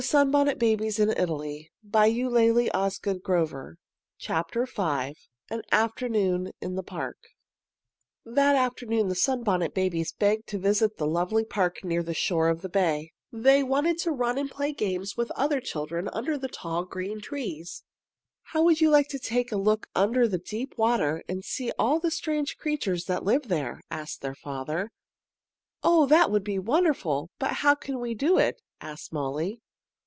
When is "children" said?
15.61-16.09